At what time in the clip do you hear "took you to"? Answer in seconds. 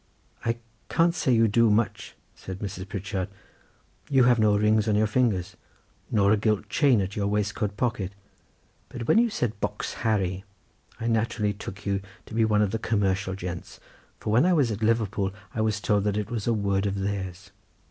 11.53-12.33